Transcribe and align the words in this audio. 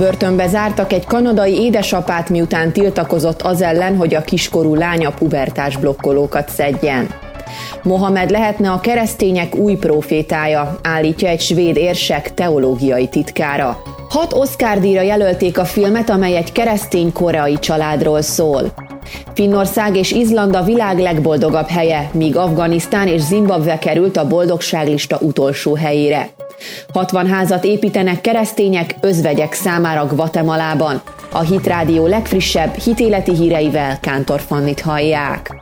Börtönbe 0.00 0.48
zártak 0.48 0.92
egy 0.92 1.06
kanadai 1.06 1.60
édesapát, 1.60 2.28
miután 2.28 2.72
tiltakozott 2.72 3.42
az 3.42 3.62
ellen, 3.62 3.96
hogy 3.96 4.14
a 4.14 4.22
kiskorú 4.22 4.74
lánya 4.74 5.10
pubertás 5.10 5.76
blokkolókat 5.76 6.48
szedjen. 6.48 7.08
Mohamed 7.82 8.30
lehetne 8.30 8.70
a 8.70 8.80
keresztények 8.80 9.54
új 9.54 9.74
profétája, 9.74 10.78
állítja 10.82 11.28
egy 11.28 11.40
svéd 11.40 11.76
érsek 11.76 12.34
teológiai 12.34 13.08
titkára. 13.08 13.82
Hat 14.08 14.32
Oscar 14.32 14.78
díjra 14.78 15.00
jelölték 15.00 15.58
a 15.58 15.64
filmet, 15.64 16.10
amely 16.10 16.36
egy 16.36 16.52
keresztény 16.52 17.12
koreai 17.12 17.58
családról 17.58 18.22
szól. 18.22 18.62
Finnország 19.34 19.96
és 19.96 20.12
Izland 20.12 20.54
a 20.54 20.62
világ 20.62 20.98
legboldogabb 20.98 21.68
helye, 21.68 22.10
míg 22.12 22.36
Afganisztán 22.36 23.08
és 23.08 23.20
Zimbabwe 23.20 23.78
került 23.78 24.16
a 24.16 24.26
boldogságlista 24.26 25.18
utolsó 25.20 25.74
helyére. 25.74 26.30
60 26.92 27.26
házat 27.26 27.64
építenek 27.64 28.20
keresztények, 28.20 28.94
özvegyek 29.00 29.52
számára 29.52 30.06
Guatemalában. 30.06 31.02
A 31.32 31.40
Hit 31.40 31.66
Rádió 31.66 32.06
legfrissebb 32.06 32.74
hitéleti 32.74 33.34
híreivel 33.34 33.98
Kántor 34.00 34.40
Fannit 34.40 34.80
hallják. 34.80 35.56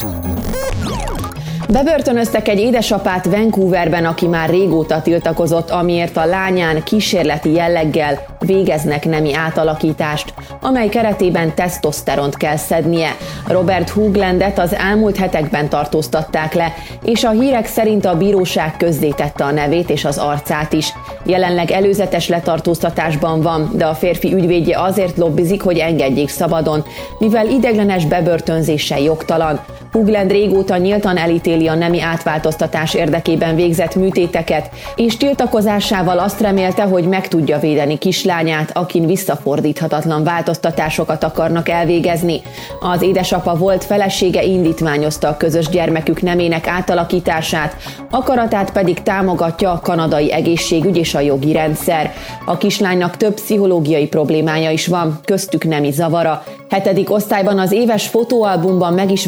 Bebörtönöztek 1.73 2.49
egy 2.49 2.59
édesapát 2.59 3.25
Vancouverben, 3.25 4.05
aki 4.05 4.27
már 4.27 4.51
régóta 4.51 5.03
tiltakozott, 5.03 5.71
amiért 5.71 6.17
a 6.17 6.25
lányán 6.25 6.83
kísérleti 6.83 7.53
jelleggel 7.53 8.27
végeznek 8.39 9.05
nemi 9.05 9.35
átalakítást, 9.35 10.35
amely 10.61 10.89
keretében 10.89 11.55
tesztoszteront 11.55 12.37
kell 12.37 12.57
szednie. 12.57 13.17
Robert 13.47 13.89
Hooglandet 13.89 14.59
az 14.59 14.75
elmúlt 14.75 15.17
hetekben 15.17 15.69
tartóztatták 15.69 16.55
le, 16.55 16.75
és 17.05 17.25
a 17.25 17.31
hírek 17.31 17.67
szerint 17.67 18.05
a 18.05 18.17
bíróság 18.17 18.77
közzétette 18.77 19.45
a 19.45 19.51
nevét 19.51 19.91
és 19.91 20.05
az 20.05 20.19
arcát 20.19 20.73
is. 20.73 20.93
Jelenleg 21.25 21.71
előzetes 21.71 22.29
letartóztatásban 22.29 23.41
van, 23.41 23.71
de 23.75 23.87
a 23.87 23.95
férfi 23.95 24.35
ügyvédje 24.35 24.81
azért 24.81 25.17
lobbizik, 25.17 25.63
hogy 25.63 25.79
engedjék 25.79 26.29
szabadon, 26.29 26.85
mivel 27.19 27.47
ideglenes 27.47 28.05
bebörtönzése 28.05 29.01
jogtalan. 29.01 29.61
Hoogland 29.93 30.31
régóta 30.31 30.77
nyíltan 30.77 31.17
elítéli 31.17 31.69
a 31.69 31.75
nemi 31.75 32.01
átváltoztatás 32.01 32.95
érdekében 32.95 33.55
végzett 33.55 33.95
műtéteket, 33.95 34.71
és 34.97 35.17
tiltakozásával 35.17 36.19
azt 36.19 36.41
remélte, 36.41 36.83
hogy 36.83 37.05
meg 37.05 37.29
tudja 37.29 37.59
védeni 37.59 37.99
kislányát, 37.99 38.77
akin 38.77 39.07
visszafordíthatatlan 39.07 40.25
változtatásokat 40.25 41.25
akarnak 41.25 41.69
elvégezni. 41.69 42.41
Az 42.81 43.03
édesapa 43.03 43.55
volt 43.55 43.85
felesége 43.85 44.43
indítványozta 44.43 45.29
a 45.29 45.37
közös 45.37 45.69
gyermekük 45.69 46.23
nemének 46.23 46.67
átalakítását, 46.67 47.77
akaratát 48.11 48.73
pedig 48.73 49.03
támogatja 49.03 49.73
a 49.73 49.81
kanadai 49.81 50.33
egészségügy 50.33 50.97
és 50.97 51.15
a 51.15 51.21
jogi 51.21 51.53
rendszer. 51.53 52.13
A 52.47 52.57
kislánynak 52.57 53.17
több 53.17 53.35
pszichológiai 53.35 54.07
problémája 54.07 54.71
is 54.71 54.87
van, 54.87 55.21
köztük 55.25 55.65
nemi 55.65 55.91
zavara. 55.91 56.43
Hetedik 56.71 57.11
osztályban 57.11 57.59
az 57.59 57.73
éves 57.73 58.07
fotóalbumban 58.07 58.93
meg 58.93 59.11
is 59.11 59.27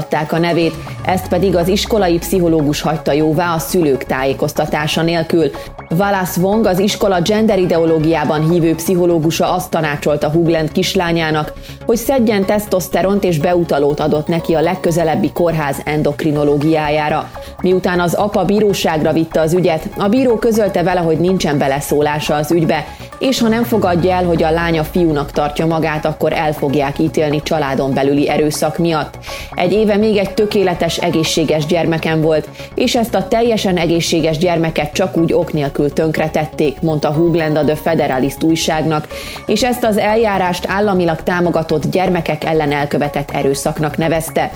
változtatták 0.00 0.32
a 0.32 0.38
nevét, 0.38 0.74
ezt 1.04 1.28
pedig 1.28 1.56
az 1.56 1.68
iskolai 1.68 2.18
pszichológus 2.18 2.80
hagyta 2.80 3.12
jóvá 3.12 3.54
a 3.54 3.58
szülők 3.58 4.04
tájékoztatása 4.04 5.02
nélkül. 5.02 5.50
Wallace 5.98 6.40
Wong, 6.40 6.66
az 6.66 6.78
iskola 6.78 7.20
gender 7.20 7.58
ideológiában 7.58 8.50
hívő 8.50 8.74
pszichológusa 8.74 9.52
azt 9.52 9.70
tanácsolta 9.70 10.30
Hugland 10.30 10.72
kislányának, 10.72 11.52
hogy 11.86 11.96
szedjen 11.96 12.44
tesztoszteront 12.44 13.24
és 13.24 13.38
beutalót 13.38 14.00
adott 14.00 14.26
neki 14.26 14.54
a 14.54 14.60
legközelebbi 14.60 15.30
kórház 15.32 15.80
endokrinológiájára. 15.84 17.30
Miután 17.62 18.00
az 18.00 18.14
apa 18.14 18.44
bíróságra 18.44 19.12
vitte 19.12 19.40
az 19.40 19.54
ügyet, 19.54 19.88
a 19.98 20.08
bíró 20.08 20.36
közölte 20.36 20.82
vele, 20.82 21.00
hogy 21.00 21.18
nincsen 21.18 21.58
beleszólása 21.58 22.34
az 22.34 22.52
ügybe, 22.52 22.84
és 23.20 23.40
ha 23.40 23.48
nem 23.48 23.64
fogadja 23.64 24.14
el, 24.14 24.24
hogy 24.24 24.42
a 24.42 24.50
lánya 24.50 24.84
fiúnak 24.84 25.30
tartja 25.30 25.66
magát, 25.66 26.04
akkor 26.04 26.32
el 26.32 26.52
fogják 26.52 26.98
ítélni 26.98 27.42
családon 27.42 27.94
belüli 27.94 28.28
erőszak 28.28 28.78
miatt. 28.78 29.18
Egy 29.54 29.72
éve 29.72 29.96
még 29.96 30.16
egy 30.16 30.34
tökéletes, 30.34 30.96
egészséges 30.96 31.66
gyermekem 31.66 32.20
volt, 32.20 32.48
és 32.74 32.96
ezt 32.96 33.14
a 33.14 33.28
teljesen 33.28 33.76
egészséges 33.76 34.38
gyermeket 34.38 34.92
csak 34.92 35.16
úgy 35.16 35.32
ok 35.32 35.52
nélkül 35.52 35.92
tönkretették, 35.92 36.80
mondta 36.80 37.12
Hoogland 37.12 37.56
a 37.56 37.64
The 37.64 37.76
Federalist 37.76 38.42
újságnak, 38.42 39.06
és 39.46 39.62
ezt 39.62 39.84
az 39.84 39.96
eljárást 39.96 40.66
államilag 40.68 41.22
támogatott 41.22 41.90
gyermekek 41.90 42.44
ellen 42.44 42.72
elkövetett 42.72 43.30
erőszaknak 43.30 43.96
nevezte. 43.96 44.50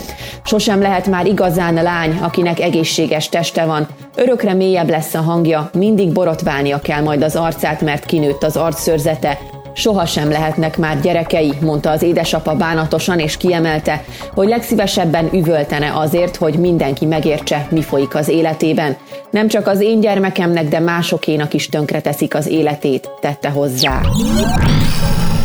Sosem 0.45 0.81
lehet 0.81 1.07
már 1.07 1.27
igazán 1.27 1.75
lány, 1.75 2.19
akinek 2.23 2.61
egészséges 2.61 3.29
teste 3.29 3.65
van, 3.65 3.87
örökre 4.15 4.53
mélyebb 4.53 4.91
lesz 4.91 5.15
a 5.15 5.21
hangja, 5.21 5.71
mindig 5.73 6.13
borotválnia 6.13 6.81
kell 6.81 7.03
majd 7.03 7.23
az 7.23 7.37
arcát, 7.37 7.81
mert 7.81 8.05
kinőtt 8.05 8.43
az 8.43 8.54
arcszörzete, 8.57 9.39
Sohasem 9.77 10.31
lehetnek 10.31 10.79
már 10.79 11.01
gyerekei, 11.01 11.53
mondta 11.61 11.91
az 11.91 12.03
édesapa 12.03 12.55
bánatosan, 12.55 13.19
és 13.19 13.37
kiemelte, 13.37 14.05
hogy 14.35 14.49
legszívesebben 14.49 15.29
üvöltene 15.33 15.93
azért, 15.95 16.37
hogy 16.37 16.59
mindenki 16.59 17.07
megértse, 17.07 17.67
mi 17.71 17.83
folyik 17.83 18.15
az 18.15 18.29
életében. 18.29 18.97
Nem 19.31 19.49
csak 19.49 19.67
az 19.67 19.81
én 19.81 20.01
gyermekemnek, 20.01 20.69
de 20.69 20.79
másokénak 20.79 21.55
is 21.55 21.69
tönkreteszik 21.69 22.35
az 22.35 22.47
életét, 22.47 23.11
tette 23.21 23.49
hozzá. 23.49 24.01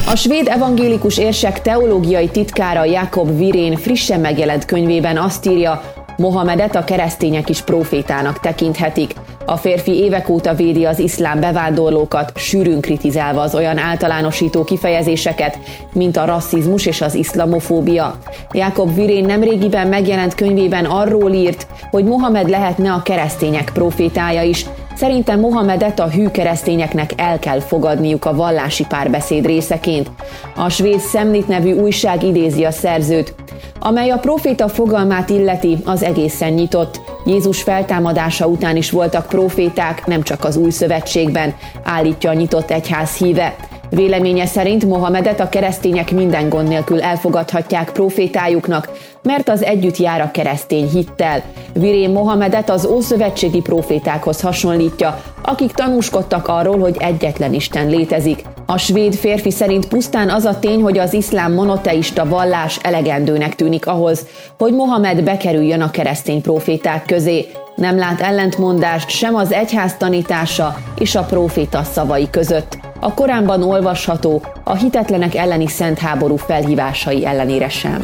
A 0.08 0.16
svéd 0.16 0.48
evangélikus 0.48 1.18
érsek 1.18 1.62
teológiai 1.62 2.28
titkára 2.28 2.86
Jakob 2.86 3.38
Virén 3.38 3.76
frissen 3.78 4.20
megjelent 4.20 4.66
könyvében 4.66 5.18
azt 5.18 5.46
írja, 5.46 5.82
Mohamedet 6.18 6.76
a 6.76 6.84
keresztények 6.84 7.50
is 7.50 7.62
profétának 7.62 8.40
tekinthetik. 8.40 9.14
A 9.50 9.58
férfi 9.58 9.92
évek 9.92 10.30
óta 10.30 10.54
védi 10.54 10.86
az 10.86 11.00
iszlám 11.00 11.40
bevándorlókat, 11.40 12.32
sűrűn 12.36 12.82
kritizálva 12.82 13.42
az 13.42 13.56
olyan 13.56 13.78
általánosító 13.78 14.64
kifejezéseket, 14.64 15.60
mint 15.94 16.18
a 16.18 16.26
rasszizmus 16.26 16.86
és 16.86 17.02
az 17.02 17.14
iszlamofóbia. 17.14 18.18
Jakob 18.52 18.96
Virén 18.96 19.26
nemrégiben 19.26 19.88
megjelent 19.88 20.36
könyvében 20.36 20.86
arról 20.86 21.32
írt, 21.32 21.68
hogy 21.92 22.04
Mohamed 22.04 22.50
lehetne 22.50 22.92
a 22.92 23.02
keresztények 23.02 23.72
profétája 23.74 24.42
is, 24.42 24.66
Szerintem 24.96 25.40
Mohamedet 25.40 26.00
a 26.00 26.10
hű 26.10 26.28
keresztényeknek 26.28 27.12
el 27.16 27.40
kell 27.40 27.60
fogadniuk 27.60 28.26
a 28.26 28.36
vallási 28.36 28.86
párbeszéd 28.90 29.46
részeként. 29.46 30.12
A 30.56 30.70
svéd 30.70 31.00
Szemnit 31.00 31.48
nevű 31.48 31.74
újság 31.74 32.24
idézi 32.24 32.64
a 32.64 32.72
szerzőt, 32.72 33.36
amely 33.80 34.10
a 34.10 34.18
proféta 34.18 34.68
fogalmát 34.68 35.30
illeti, 35.30 35.78
az 35.86 36.04
egészen 36.04 36.54
nyitott. 36.54 37.09
Jézus 37.30 37.62
feltámadása 37.62 38.48
után 38.48 38.76
is 38.76 38.92
voltak 38.92 39.26
proféták, 39.26 40.06
nem 40.06 40.22
csak 40.24 40.44
az 40.44 40.56
új 40.56 40.70
szövetségben, 40.70 41.56
állítja 41.84 42.30
a 42.30 42.34
nyitott 42.34 42.72
egyház 42.72 43.16
híve. 43.16 43.56
Véleménye 43.90 44.46
szerint 44.46 44.86
Mohamedet 44.86 45.40
a 45.40 45.50
keresztények 45.50 46.12
minden 46.12 46.50
gond 46.50 46.68
nélkül 46.68 47.02
elfogadhatják 47.02 47.92
profétájuknak, 47.92 48.92
mert 49.24 49.50
az 49.50 49.64
együtt 49.64 49.98
jár 49.98 50.22
a 50.22 50.32
keresztény 50.32 50.90
hittel. 50.90 51.42
Virén 51.74 52.10
Mohamedet 52.10 52.70
az 52.70 52.86
ószövetségi 52.86 53.62
profétákhoz 53.62 54.42
hasonlítja, 54.42 55.22
akik 55.42 55.72
tanúskodtak 55.72 56.48
arról, 56.48 56.80
hogy 56.80 56.96
egyetlen 57.00 57.54
Isten 57.54 57.90
létezik. 57.90 58.44
A 58.72 58.78
svéd 58.78 59.16
férfi 59.16 59.52
szerint 59.52 59.88
pusztán 59.88 60.30
az 60.30 60.46
a 60.46 60.60
tény, 60.60 60.82
hogy 60.82 60.98
az 60.98 61.14
iszlám 61.14 61.54
monoteista 61.54 62.26
vallás 62.26 62.80
elegendőnek 62.82 63.56
tűnik 63.56 63.88
ahhoz, 63.88 64.26
hogy 64.58 64.74
Mohamed 64.74 65.24
bekerüljön 65.24 65.82
a 65.82 65.92
keresztény 65.92 66.42
proféták 66.42 67.06
közé. 67.06 67.48
Nem 67.76 67.98
lát 67.98 68.22
ellentmondást 68.22 69.10
sem 69.10 69.36
az 69.36 69.52
egyház 69.52 69.98
tanítása 69.98 70.76
és 71.00 71.16
a 71.16 71.24
proféta 71.24 71.84
szavai 71.84 72.30
között. 72.30 72.78
A 73.00 73.14
Koránban 73.14 73.64
olvasható 73.64 74.42
a 74.64 74.76
hitetlenek 74.76 75.36
elleni 75.36 75.68
szent 75.68 76.00
háború 76.00 76.36
felhívásai 76.36 77.26
ellenére 77.26 77.70
sem. 77.70 78.02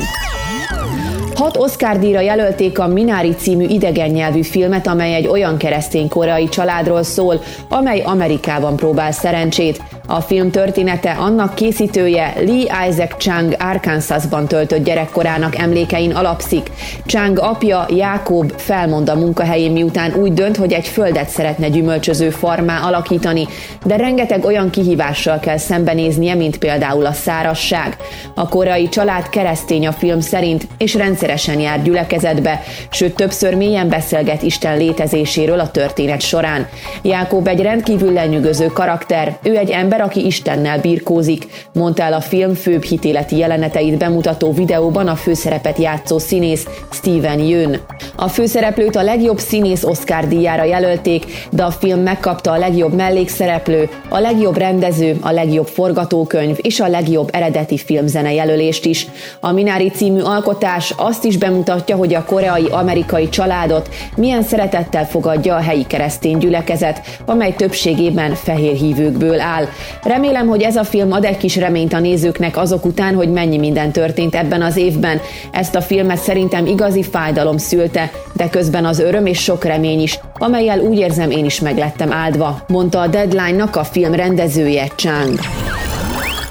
Hat 1.35 1.57
Oscar 1.57 1.99
díjra 1.99 2.19
jelölték 2.19 2.79
a 2.79 2.87
Minari 2.87 3.35
című 3.35 3.65
idegen 3.65 4.09
nyelvű 4.09 4.41
filmet, 4.41 4.87
amely 4.87 5.13
egy 5.13 5.27
olyan 5.27 5.57
keresztény 5.57 6.09
koreai 6.09 6.49
családról 6.49 7.03
szól, 7.03 7.41
amely 7.69 8.01
Amerikában 8.01 8.75
próbál 8.75 9.11
szerencsét. 9.11 9.83
A 10.07 10.21
film 10.21 10.51
története 10.51 11.11
annak 11.11 11.55
készítője 11.55 12.33
Lee 12.35 12.87
Isaac 12.89 13.17
Chang 13.17 13.55
Arkansasban 13.59 14.47
töltött 14.47 14.83
gyerekkorának 14.83 15.57
emlékein 15.57 16.11
alapszik. 16.11 16.71
Chang 17.05 17.39
apja 17.39 17.85
Jákob 17.89 18.53
felmond 18.57 19.09
a 19.09 19.15
munkahelyén, 19.15 19.71
miután 19.71 20.13
úgy 20.13 20.33
dönt, 20.33 20.57
hogy 20.57 20.73
egy 20.73 20.87
földet 20.87 21.29
szeretne 21.29 21.69
gyümölcsöző 21.69 22.29
farmá 22.29 22.79
alakítani, 22.81 23.47
de 23.85 23.95
rengeteg 23.95 24.45
olyan 24.45 24.69
kihívással 24.69 25.39
kell 25.39 25.57
szembenéznie, 25.57 26.35
mint 26.35 26.57
például 26.57 27.05
a 27.05 27.13
szárasság. 27.13 27.97
A 28.33 28.49
koreai 28.49 28.89
család 28.89 29.29
keresztény 29.29 29.87
a 29.87 29.91
film 29.91 30.19
szerint, 30.19 30.67
és 30.77 30.93
rendszeresen 30.93 31.59
jár 31.59 31.81
gyülekezetbe, 31.81 32.61
sőt 32.89 33.15
többször 33.15 33.55
mélyen 33.55 33.89
beszélget 33.89 34.41
Isten 34.41 34.77
létezéséről 34.77 35.59
a 35.59 35.71
történet 35.71 36.21
során. 36.21 36.67
Jákob 37.01 37.47
egy 37.47 37.61
rendkívül 37.61 38.13
lenyűgöző 38.13 38.65
karakter, 38.65 39.37
ő 39.43 39.57
egy 39.57 39.69
ember, 39.69 39.94
ember, 39.95 40.09
aki 40.09 40.25
Istennel 40.25 40.79
birkózik, 40.79 41.47
mondta 41.73 42.03
el 42.03 42.13
a 42.13 42.21
film 42.21 42.53
főbb 42.53 42.83
hitéleti 42.83 43.37
jeleneteit 43.37 43.97
bemutató 43.97 44.51
videóban 44.51 45.07
a 45.07 45.15
főszerepet 45.15 45.77
játszó 45.77 46.19
színész 46.19 46.65
Steven 46.91 47.39
Yeun. 47.39 47.77
A 48.15 48.27
főszereplőt 48.27 48.95
a 48.95 49.01
legjobb 49.03 49.39
színész 49.39 49.83
Oscar 49.83 50.27
díjára 50.27 50.63
jelölték, 50.63 51.25
de 51.51 51.63
a 51.63 51.71
film 51.71 51.99
megkapta 51.99 52.51
a 52.51 52.57
legjobb 52.57 52.93
mellékszereplő, 52.93 53.89
a 54.09 54.19
legjobb 54.19 54.57
rendező, 54.57 55.17
a 55.21 55.31
legjobb 55.31 55.67
forgatókönyv 55.67 56.57
és 56.61 56.79
a 56.79 56.87
legjobb 56.87 57.29
eredeti 57.31 57.77
filmzene 57.77 58.33
jelölést 58.33 58.85
is. 58.85 59.07
A 59.39 59.51
Minari 59.51 59.89
című 59.89 60.21
alkotás 60.21 60.93
azt 60.97 61.23
is 61.23 61.37
bemutatja, 61.37 61.95
hogy 61.95 62.13
a 62.13 62.25
koreai-amerikai 62.25 63.29
családot 63.29 63.89
milyen 64.15 64.43
szeretettel 64.43 65.05
fogadja 65.05 65.55
a 65.55 65.61
helyi 65.61 65.85
keresztény 65.87 66.37
gyülekezet, 66.37 67.01
amely 67.25 67.53
többségében 67.53 68.33
fehér 68.33 68.75
hívőkből 68.75 69.39
áll. 69.39 69.67
Remélem, 70.03 70.47
hogy 70.47 70.61
ez 70.61 70.75
a 70.75 70.83
film 70.83 71.11
ad 71.11 71.25
egy 71.25 71.37
kis 71.37 71.55
reményt 71.55 71.93
a 71.93 71.99
nézőknek 71.99 72.57
azok 72.57 72.85
után, 72.85 73.15
hogy 73.15 73.31
mennyi 73.31 73.57
minden 73.57 73.91
történt 73.91 74.35
ebben 74.35 74.61
az 74.61 74.77
évben. 74.77 75.21
Ezt 75.51 75.75
a 75.75 75.81
filmet 75.81 76.17
szerintem 76.17 76.65
igazi 76.65 77.03
fájdalom 77.03 77.57
szülte, 77.57 78.11
de 78.33 78.49
közben 78.49 78.85
az 78.85 78.99
öröm 78.99 79.25
és 79.25 79.39
sok 79.41 79.63
remény 79.63 80.01
is, 80.01 80.19
amelyel 80.37 80.79
úgy 80.79 80.97
érzem 80.97 81.31
én 81.31 81.45
is 81.45 81.59
meglettem 81.59 82.11
áldva, 82.11 82.65
mondta 82.67 82.99
a 82.99 83.07
Deadline-nak 83.07 83.75
a 83.75 83.83
film 83.83 84.13
rendezője 84.13 84.87
Chang. 84.95 85.39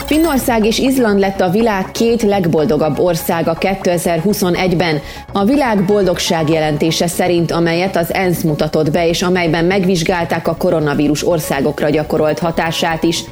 Finnország 0.06 0.64
és 0.66 0.78
Izland 0.78 1.18
lett 1.18 1.40
a 1.40 1.50
világ 1.50 1.90
két 1.90 2.22
legboldogabb 2.22 2.98
országa 2.98 3.56
2021-ben. 3.60 5.00
A 5.32 5.44
világ 5.44 5.84
boldogság 5.84 6.48
jelentése 6.48 7.06
szerint, 7.06 7.50
amelyet 7.50 7.96
az 7.96 8.14
ENSZ 8.14 8.42
mutatott 8.42 8.90
be, 8.90 9.08
és 9.08 9.22
amelyben 9.22 9.64
megvizsgálták 9.64 10.48
a 10.48 10.56
koronavírus 10.56 11.26
országokra 11.26 11.90
gyakorolt 11.90 12.38
hatását 12.38 13.02
is. 13.02 13.24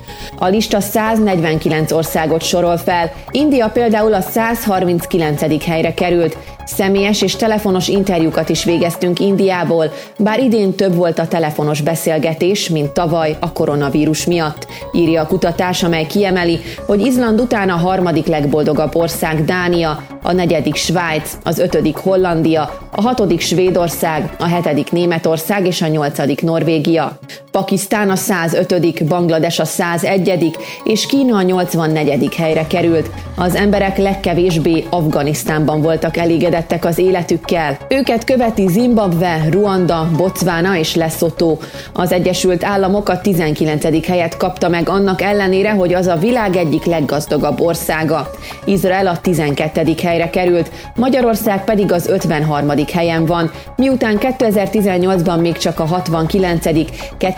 A 0.43 0.49
lista 0.49 0.81
149 0.81 1.93
országot 1.93 2.43
sorol 2.43 2.77
fel, 2.77 3.13
India 3.31 3.69
például 3.69 4.15
a 4.15 4.21
139. 4.21 5.65
helyre 5.65 5.95
került, 5.95 6.37
Személyes 6.65 7.23
és 7.23 7.37
telefonos 7.37 7.89
interjúkat 7.89 8.49
is 8.49 8.65
végeztünk 8.65 9.21
Indiából, 9.21 9.93
bár 10.19 10.41
idén 10.41 10.75
több 10.75 10.95
volt 10.95 11.19
a 11.19 11.29
telefonos 11.29 11.81
beszélgetés, 11.81 12.69
mint 12.69 12.91
tavaly 12.91 13.37
a 13.41 13.53
koronavírus 13.53 14.27
miatt, 14.27 14.67
írja 14.93 15.23
a 15.23 15.27
kutatás, 15.27 15.83
amely 15.83 16.07
kiemeli, 16.07 16.61
hogy 16.87 17.07
Izland 17.07 17.41
után 17.41 17.69
a 17.69 17.77
harmadik 17.77 18.27
legboldogabb 18.27 18.95
ország 18.95 19.45
Dánia, 19.45 20.03
a 20.23 20.33
negyedik 20.33 20.75
Svájc, 20.75 21.37
az 21.45 21.59
ötödik 21.59 21.97
Hollandia, 21.97 22.89
a 22.91 23.01
hatodik 23.01 23.41
Svédország, 23.41 24.37
a 24.39 24.47
hetedik 24.47 24.93
Németország 24.93 25.67
és 25.67 25.83
a 25.83 25.87
nyolcadik 25.87 26.43
Norvégia. 26.43 27.19
Pakisztán 27.53 28.11
a 28.11 28.17
105., 28.17 29.05
Banglades 29.05 29.59
a 29.59 29.65
101. 29.65 30.57
és 30.85 31.07
Kína 31.07 31.37
a 31.37 31.43
84. 31.43 32.35
helyre 32.35 32.67
került. 32.67 33.11
Az 33.37 33.55
emberek 33.55 33.97
legkevésbé 33.97 34.85
Afganisztánban 34.91 35.83
voltak 35.83 36.17
elégedettek 36.17 36.85
az 36.85 36.99
életükkel. 36.99 37.79
Őket 37.89 38.25
követi 38.25 38.69
Zimbabwe, 38.69 39.47
Ruanda, 39.51 40.09
Botswana 40.17 40.77
és 40.77 40.95
Lesotho. 40.95 41.57
Az 41.93 42.13
Egyesült 42.13 42.65
Államok 42.65 43.09
a 43.09 43.21
19. 43.21 44.07
helyet 44.07 44.37
kapta 44.37 44.69
meg 44.69 44.89
annak 44.89 45.23
ellenére, 45.23 45.71
hogy 45.71 45.95
az 45.95 46.07
a 46.07 46.17
világ 46.17 46.57
egyik 46.57 46.85
leggazdagabb 46.85 47.61
országa. 47.61 48.31
Izrael 48.65 49.07
a 49.07 49.21
12. 49.21 49.95
helyre 50.03 50.31
került, 50.31 50.71
Magyarország 50.97 51.65
pedig 51.65 51.93
az 51.93 52.09
53. 52.09 52.71
helyen 52.93 53.27
van, 53.27 53.51
miután 53.77 54.19
2018-ban 54.21 55.41
még 55.41 55.57
csak 55.57 55.81
a 55.81 55.85
69. 55.85 56.67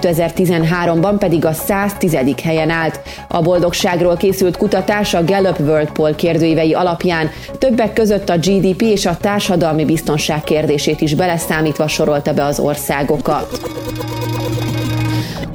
2013-ban 0.05 1.15
pedig 1.19 1.45
a 1.45 1.53
110. 1.53 2.17
helyen 2.43 2.71
állt. 2.71 3.01
A 3.29 3.43
boldogságról 3.43 4.17
készült 4.17 4.57
kutatás 4.57 5.15
a 5.15 5.25
Gallup 5.25 5.59
World 5.61 5.91
Poll 5.91 6.15
kérdőívei 6.15 6.75
alapján 6.75 7.31
többek 7.59 7.93
között 7.93 8.29
a 8.29 8.37
GDP 8.37 8.83
és 8.83 9.07
a 9.07 9.17
társadalmi 9.17 9.85
biztonság 9.85 10.43
kérdését 10.43 11.01
is 11.01 11.15
beleszámítva 11.15 11.89
sorolta 11.89 12.33
be 12.33 12.45
az 12.45 12.59
országokat. 12.59 13.61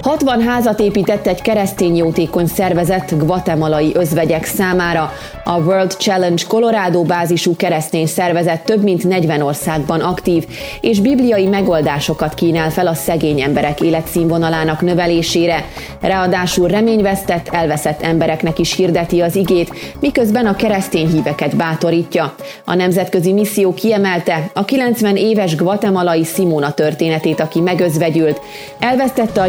60 0.02 0.42
házat 0.42 0.80
épített 0.80 1.28
egy 1.28 1.42
keresztény 1.42 1.96
jótékony 1.96 2.46
szervezet 2.46 3.26
guatemalai 3.26 3.92
özvegyek 3.94 4.46
számára. 4.46 5.14
A 5.44 5.60
World 5.60 5.92
Challenge 5.92 6.44
Colorado 6.48 7.02
bázisú 7.02 7.56
keresztény 7.56 8.06
szervezet 8.06 8.66
több 8.66 8.84
mint 8.84 9.04
40 9.04 9.42
országban 9.42 10.00
aktív, 10.00 10.46
és 10.82 11.00
bibliai 11.00 11.46
megoldásokat 11.46 12.34
kínál 12.34 12.70
fel 12.70 12.88
a 12.88 12.94
szegény 12.94 13.42
emberek 13.42 13.82
életszínvonalának 13.82 14.82
növelésére. 14.82 15.66
Ráadásul 16.02 16.68
reményvesztett, 16.68 17.48
elveszett 17.52 18.02
embereknek 18.02 18.60
is 18.60 18.76
hirdeti 18.76 19.22
az 19.22 19.36
igét, 19.36 19.72
miközben 20.00 20.46
a 20.46 20.56
keresztény 20.56 21.08
híveket 21.08 21.56
bátorítja. 21.56 22.34
A 22.66 22.76
nemzetközi 22.76 23.34
misszió 23.34 23.74
kiemelte 23.74 24.52
a 24.54 24.66
90 24.66 25.16
éves 25.16 25.56
guatemalai 25.56 26.24
Simona 26.24 26.72
történetét, 26.72 27.40
aki 27.40 27.60
megözvegyült. 27.60 28.42
Elvesztette 28.80 29.42
a 29.42 29.48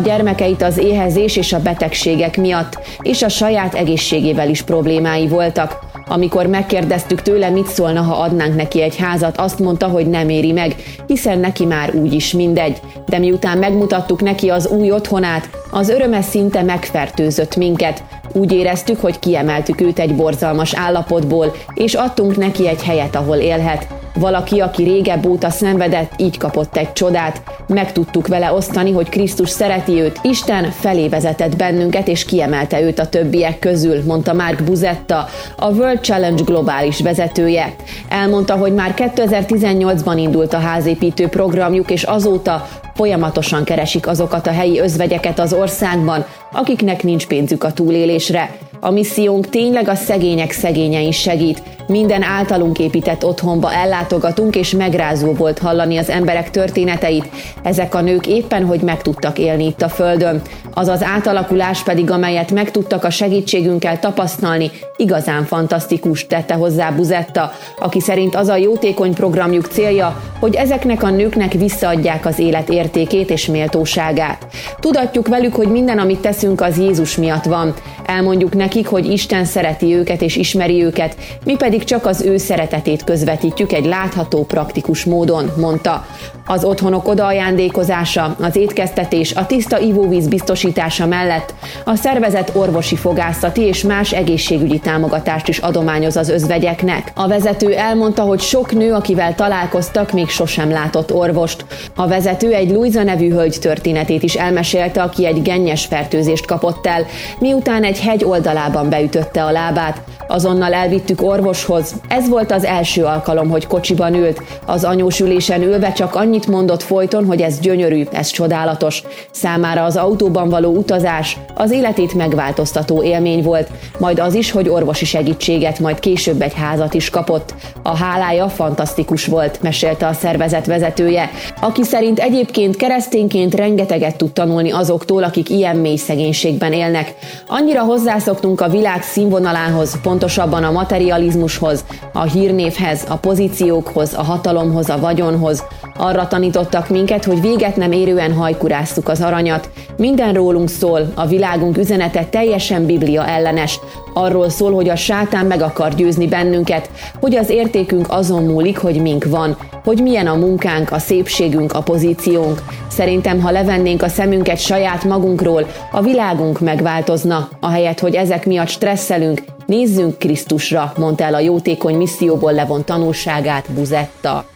gyermekeit 0.50 0.62
az 0.62 0.79
éhezés 0.79 1.37
és 1.37 1.52
a 1.52 1.61
betegségek 1.61 2.37
miatt, 2.37 2.79
és 3.02 3.23
a 3.23 3.29
saját 3.29 3.75
egészségével 3.75 4.49
is 4.49 4.62
problémái 4.62 5.29
voltak. 5.29 5.79
Amikor 6.08 6.47
megkérdeztük 6.47 7.23
tőle, 7.23 7.49
mit 7.49 7.67
szólna, 7.67 8.00
ha 8.00 8.23
adnánk 8.23 8.56
neki 8.56 8.82
egy 8.82 8.97
házat, 8.97 9.38
azt 9.38 9.58
mondta, 9.58 9.87
hogy 9.87 10.06
nem 10.06 10.29
éri 10.29 10.52
meg, 10.52 10.75
hiszen 11.06 11.38
neki 11.38 11.64
már 11.64 11.94
úgy 11.94 12.12
is 12.12 12.32
mindegy. 12.32 12.81
De 13.06 13.19
miután 13.19 13.58
megmutattuk 13.58 14.23
neki 14.23 14.49
az 14.49 14.67
új 14.67 14.91
otthonát, 14.91 15.49
az 15.70 15.88
öröme 15.88 16.23
szinte 16.23 16.62
megfertőzött 16.62 17.56
minket. 17.56 18.02
Úgy 18.32 18.52
éreztük, 18.52 19.00
hogy 19.00 19.19
kiemeltük 19.19 19.81
őt 19.81 19.99
egy 19.99 20.14
borzalmas 20.14 20.75
állapotból, 20.75 21.52
és 21.75 21.94
adtunk 21.94 22.37
neki 22.37 22.69
egy 22.69 22.82
helyet, 22.82 23.17
ahol 23.17 23.37
élhet. 23.37 24.00
Valaki, 24.14 24.60
aki 24.60 24.82
régebb 24.82 25.26
óta 25.26 25.50
szenvedett, 25.50 26.12
így 26.16 26.38
kapott 26.38 26.76
egy 26.76 26.92
csodát. 26.92 27.42
Meg 27.66 27.92
tudtuk 27.92 28.26
vele 28.26 28.52
osztani, 28.52 28.92
hogy 28.92 29.08
Krisztus 29.08 29.48
szereti 29.48 29.92
őt, 29.92 30.18
Isten 30.22 30.70
felé 30.70 31.08
vezetett 31.08 31.56
bennünket, 31.56 32.08
és 32.08 32.24
kiemelte 32.24 32.80
őt 32.80 32.98
a 32.98 33.08
többiek 33.08 33.58
közül, 33.58 34.02
mondta 34.04 34.32
Mark 34.32 34.62
Buzetta, 34.62 35.28
a 35.56 35.70
World 35.70 36.04
Challenge 36.04 36.42
globális 36.42 37.00
vezetője. 37.00 37.74
Elmondta, 38.08 38.56
hogy 38.56 38.74
már 38.74 38.94
2018-ban 38.96 40.14
indult 40.16 40.54
a 40.54 40.58
házépítő 40.58 41.28
programjuk, 41.28 41.90
és 41.90 42.02
azóta 42.02 42.68
folyamatosan 42.94 43.64
keresik 43.64 44.06
azokat 44.06 44.46
a 44.46 44.52
helyi 44.52 44.80
özvegyeket 44.80 45.38
az 45.38 45.52
országban, 45.52 46.24
akiknek 46.52 47.02
nincs 47.02 47.26
pénzük 47.26 47.64
a 47.64 47.73
túlélésre. 47.73 48.56
A 48.81 48.91
missziónk 48.91 49.49
tényleg 49.49 49.88
a 49.88 49.94
szegények 49.94 50.52
szegényein 50.52 51.12
segít, 51.12 51.62
minden 51.91 52.23
általunk 52.23 52.79
épített 52.79 53.25
otthonba 53.25 53.73
ellátogatunk, 53.73 54.56
és 54.56 54.70
megrázó 54.70 55.32
volt 55.32 55.58
hallani 55.58 55.97
az 55.97 56.08
emberek 56.08 56.50
történeteit. 56.50 57.29
Ezek 57.62 57.94
a 57.94 58.00
nők 58.00 58.26
éppen, 58.26 58.64
hogy 58.64 58.81
meg 58.81 59.02
tudtak 59.02 59.38
élni 59.38 59.64
itt 59.64 59.83
a 59.83 59.88
Földön. 59.88 60.42
Az 60.75 60.88
az 60.88 61.02
átalakulás 61.02 61.83
pedig, 61.83 62.11
amelyet 62.11 62.50
meg 62.50 62.71
tudtak 62.71 63.04
a 63.04 63.11
segítségünkkel 63.11 63.99
tapasztalni, 63.99 64.71
igazán 64.97 65.45
fantasztikus, 65.45 66.26
tette 66.26 66.54
hozzá 66.54 66.90
Buzetta, 66.90 67.52
aki 67.78 68.00
szerint 68.00 68.35
az 68.35 68.49
a 68.49 68.57
jótékony 68.57 69.14
programjuk 69.14 69.66
célja, 69.66 70.21
hogy 70.40 70.54
ezeknek 70.54 71.02
a 71.02 71.11
nőknek 71.11 71.52
visszaadják 71.52 72.26
az 72.26 72.38
élet 72.38 72.69
értékét 72.69 73.30
és 73.30 73.47
méltóságát. 73.47 74.47
Tudatjuk 74.80 75.28
velük, 75.28 75.54
hogy 75.54 75.69
minden, 75.69 75.99
amit 75.99 76.21
teszünk, 76.40 76.61
az 76.61 76.78
Jézus 76.78 77.16
miatt 77.16 77.44
van. 77.44 77.75
Elmondjuk 78.06 78.54
nekik, 78.54 78.87
hogy 78.87 79.06
Isten 79.06 79.44
szereti 79.44 79.94
őket 79.94 80.23
és 80.23 80.37
ismeri 80.37 80.82
őket, 80.85 81.16
mi 81.44 81.56
pedig 81.56 81.85
csak 81.85 82.06
az 82.06 82.23
ő 82.23 82.37
szeretetét 82.37 83.04
közvetítjük 83.04 83.73
egy 83.73 83.85
látható, 83.85 84.44
praktikus 84.44 85.04
módon, 85.04 85.50
mondta. 85.56 86.06
Az 86.50 86.64
otthonok 86.64 87.09
odaajándékozása, 87.09 88.37
az 88.40 88.56
étkeztetés, 88.56 89.32
a 89.35 89.47
tiszta 89.47 89.78
ivóvíz 89.78 90.28
biztosítása 90.28 91.06
mellett 91.06 91.54
a 91.85 91.94
szervezet 91.94 92.52
orvosi 92.54 92.97
fogászati 92.97 93.61
és 93.61 93.82
más 93.82 94.12
egészségügyi 94.12 94.78
támogatást 94.78 95.49
is 95.49 95.59
adományoz 95.59 96.16
az 96.16 96.28
özvegyeknek. 96.28 97.12
A 97.14 97.28
vezető 97.28 97.73
elmondta, 97.75 98.23
hogy 98.23 98.40
sok 98.40 98.73
nő, 98.73 98.92
akivel 98.92 99.35
találkoztak, 99.35 100.12
még 100.12 100.28
sosem 100.28 100.70
látott 100.70 101.12
orvost. 101.12 101.64
A 101.97 102.06
vezető 102.06 102.52
egy 102.52 102.70
Luisa 102.70 103.02
nevű 103.02 103.30
hölgy 103.30 103.56
történetét 103.61 104.23
is 104.23 104.35
elmesélte, 104.35 105.02
aki 105.02 105.26
egy 105.26 105.42
gennyes 105.42 105.87
fertőzést 106.30 106.46
kapott 106.46 106.87
el, 106.87 107.06
miután 107.38 107.84
egy 107.84 108.00
hegy 108.00 108.25
oldalában 108.25 108.88
beütötte 108.88 109.44
a 109.44 109.50
lábát. 109.50 110.00
Azonnal 110.28 110.72
elvittük 110.72 111.22
orvoshoz. 111.22 111.94
Ez 112.08 112.28
volt 112.28 112.52
az 112.52 112.64
első 112.64 113.04
alkalom, 113.04 113.49
hogy 113.49 113.66
kocsiban 113.66 114.14
ült. 114.14 114.42
Az 114.66 114.84
anyós 114.84 115.20
ülésen 115.20 115.62
ülve 115.62 115.92
csak 115.92 116.14
annyit 116.14 116.46
mondott 116.46 116.82
folyton, 116.82 117.25
hogy 117.25 117.40
ez 117.40 117.60
gyönyörű, 117.60 118.04
ez 118.12 118.28
csodálatos. 118.28 119.02
Számára 119.30 119.84
az 119.84 119.96
autóban 119.96 120.49
való 120.49 120.76
utazás 120.76 121.38
az 121.54 121.70
életét 121.70 122.14
megváltoztató 122.14 123.02
élmény 123.02 123.42
volt, 123.42 123.68
majd 123.99 124.18
az 124.18 124.34
is, 124.34 124.50
hogy 124.50 124.68
orvosi 124.68 125.04
segítséget, 125.04 125.78
majd 125.78 126.00
később 126.00 126.42
egy 126.42 126.54
házat 126.54 126.94
is 126.94 127.10
kapott. 127.10 127.54
A 127.82 127.96
hálája 127.96 128.49
fantasztikus 128.49 129.26
volt, 129.26 129.62
mesélte 129.62 130.06
a 130.06 130.12
szervezet 130.12 130.66
vezetője, 130.66 131.30
aki 131.60 131.82
szerint 131.82 132.18
egyébként 132.18 132.76
keresztényként 132.76 133.54
rengeteget 133.54 134.16
tud 134.16 134.32
tanulni 134.32 134.70
azoktól, 134.72 135.22
akik 135.22 135.50
ilyen 135.50 135.76
mély 135.76 135.96
szegénységben 136.20 136.72
élnek. 136.72 137.14
Annyira 137.46 137.82
hozzászoktunk 137.82 138.60
a 138.60 138.68
világ 138.68 139.02
színvonalához, 139.02 140.00
pontosabban 140.02 140.64
a 140.64 140.70
materializmushoz, 140.70 141.84
a 142.12 142.22
hírnévhez, 142.22 143.04
a 143.08 143.16
pozíciókhoz, 143.16 144.14
a 144.14 144.22
hatalomhoz, 144.22 144.88
a 144.88 144.98
vagyonhoz. 144.98 145.64
Arra 145.98 146.26
tanítottak 146.26 146.88
minket, 146.88 147.24
hogy 147.24 147.40
véget 147.40 147.76
nem 147.76 147.92
érően 147.92 148.32
hajkuráztuk 148.32 149.08
az 149.08 149.20
aranyat. 149.20 149.68
Minden 149.96 150.32
rólunk 150.32 150.68
szól, 150.68 151.12
a 151.14 151.26
világunk 151.26 151.76
üzenete 151.76 152.24
teljesen 152.24 152.86
Biblia 152.86 153.26
ellenes. 153.26 153.80
Arról 154.12 154.49
szól, 154.49 154.73
hogy 154.73 154.88
a 154.88 154.97
sátán 154.97 155.47
meg 155.47 155.62
akar 155.62 155.95
győzni 155.95 156.29
bennünket, 156.29 156.90
hogy 157.21 157.37
az 157.37 157.49
értékünk 157.49 158.07
azon 158.09 158.43
múlik, 158.43 158.79
hogy 158.79 159.00
mink 159.00 159.25
van, 159.25 159.57
hogy 159.85 160.02
milyen 160.02 160.26
a 160.26 160.35
munkánk, 160.35 160.93
a 160.93 160.99
szépségünk, 160.99 161.73
a 161.73 161.83
pozíciónk. 161.83 162.62
Szerintem, 162.88 163.40
ha 163.40 163.50
levennénk 163.50 164.02
a 164.02 164.09
szemünket 164.09 164.59
saját 164.59 165.05
magunkról, 165.05 165.67
a 165.93 166.02
világunk 166.02 166.61
megváltozna, 166.61 167.49
ahelyett, 167.61 167.99
hogy 167.99 168.14
ezek 168.14 168.47
miatt 168.47 168.69
stresszelünk, 168.69 169.43
nézzünk 169.67 170.19
Krisztusra, 170.19 170.93
mondta 170.97 171.25
el 171.25 171.35
a 171.35 171.40
jótékony 171.40 171.97
misszióból 171.97 172.52
levont 172.52 172.85
tanulságát 172.85 173.73
Buzetta. 173.73 174.50